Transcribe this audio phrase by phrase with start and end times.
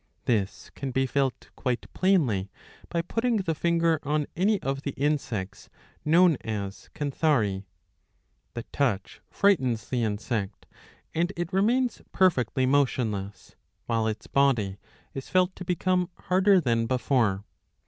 [0.25, 2.49] This can be feltjquite plainly
[2.89, 5.69] by putting the finger on any of the insects
[6.03, 7.65] known as Canthari.^'
[8.55, 10.65] The touch frightens the insect,
[11.13, 14.79] 'and it remains perfectly motionless, while its body
[15.13, 17.43] is felt to become harder than before.